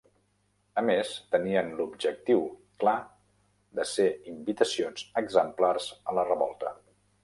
A 0.81 0.83
més, 0.87 1.11
tenien 1.35 1.69
l'objectiu 1.81 2.41
clar 2.85 2.97
de 3.81 3.89
ser 3.93 4.09
invitacions 4.35 5.09
"exemplars" 5.27 5.97
a 6.11 6.21
la 6.23 6.31
revolta. 6.37 6.79